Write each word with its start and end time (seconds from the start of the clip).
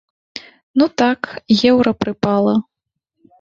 Ну 0.81 0.87
так, 1.01 1.21
еўра 1.73 1.91
прыпала. 2.01 2.57